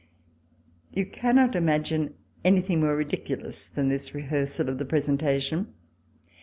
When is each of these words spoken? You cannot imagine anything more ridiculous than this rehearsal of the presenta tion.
You 0.91 1.05
cannot 1.05 1.55
imagine 1.55 2.15
anything 2.43 2.79
more 2.79 2.95
ridiculous 2.95 3.67
than 3.67 3.89
this 3.89 4.15
rehearsal 4.15 4.67
of 4.67 4.79
the 4.79 4.83
presenta 4.85 5.39
tion. 5.39 5.75